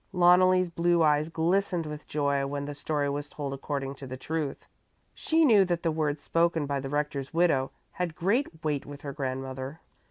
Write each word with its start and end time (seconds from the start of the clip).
Loneli's 0.13 0.71
blue 0.71 1.03
eyes 1.03 1.29
glistened 1.29 1.85
with 1.85 2.07
joy 2.07 2.47
when 2.47 2.65
the 2.65 2.73
story 2.73 3.07
was 3.07 3.29
told 3.29 3.53
according 3.53 3.93
to 3.93 4.07
the 4.07 4.17
truth. 4.17 4.65
She 5.13 5.45
knew 5.45 5.63
that 5.65 5.83
the 5.83 5.91
words 5.91 6.23
spoken 6.23 6.65
by 6.65 6.79
the 6.79 6.89
rector's 6.89 7.35
widow 7.35 7.69
had 7.91 8.15
great 8.15 8.63
weight 8.65 8.83
with 8.87 9.01
her 9.01 9.13
grandmother. 9.13 9.79